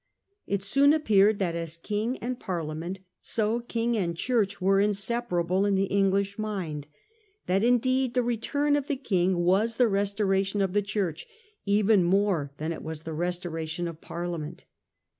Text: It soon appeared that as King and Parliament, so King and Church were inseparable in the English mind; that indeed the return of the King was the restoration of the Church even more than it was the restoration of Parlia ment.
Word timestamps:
It 0.47 0.63
soon 0.63 0.93
appeared 0.93 1.37
that 1.37 1.55
as 1.55 1.77
King 1.77 2.17
and 2.17 2.39
Parliament, 2.39 3.01
so 3.21 3.59
King 3.59 3.95
and 3.95 4.17
Church 4.17 4.59
were 4.59 4.79
inseparable 4.79 5.63
in 5.63 5.75
the 5.75 5.83
English 5.93 6.39
mind; 6.39 6.87
that 7.45 7.63
indeed 7.63 8.15
the 8.15 8.23
return 8.23 8.75
of 8.75 8.87
the 8.87 8.95
King 8.95 9.37
was 9.37 9.75
the 9.75 9.87
restoration 9.87 10.59
of 10.59 10.73
the 10.73 10.81
Church 10.81 11.27
even 11.67 12.03
more 12.03 12.51
than 12.57 12.71
it 12.73 12.81
was 12.81 13.01
the 13.01 13.13
restoration 13.13 13.87
of 13.87 14.01
Parlia 14.01 14.39
ment. 14.39 14.65